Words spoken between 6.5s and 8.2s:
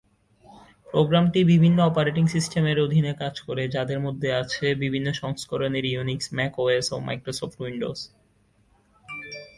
OS, ও Microsoft Windows.